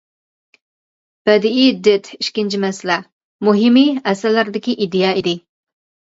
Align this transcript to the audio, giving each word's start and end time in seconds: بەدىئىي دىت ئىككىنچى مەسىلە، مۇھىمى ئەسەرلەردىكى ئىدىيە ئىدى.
بەدىئىي 1.29 1.67
دىت 1.87 2.07
ئىككىنچى 2.15 2.59
مەسىلە، 2.63 2.95
مۇھىمى 3.49 3.83
ئەسەرلەردىكى 4.13 4.75
ئىدىيە 4.87 5.13
ئىدى. 5.21 5.35